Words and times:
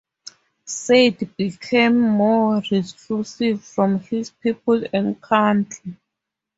Said 0.65 1.37
became 1.37 1.99
more 1.99 2.55
reclusive 2.71 3.63
from 3.63 3.99
his 3.99 4.31
people 4.31 4.83
and 4.91 5.21
country. 5.21 5.95